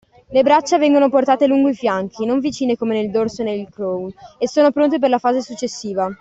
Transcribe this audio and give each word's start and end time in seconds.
Le 0.31 0.41
braccia 0.41 0.79
vengono 0.79 1.11
portate 1.11 1.45
lungo 1.45 1.69
i 1.69 1.75
fianchi 1.75 2.25
(non 2.25 2.39
vicine 2.39 2.75
come 2.75 2.99
nel 2.99 3.11
dorso 3.11 3.41
e 3.41 3.45
nel 3.45 3.69
crawl) 3.69 4.11
e 4.39 4.47
sono 4.47 4.71
pronte 4.71 4.97
per 4.97 5.11
la 5.11 5.19
fase 5.19 5.43
successiva. 5.43 6.09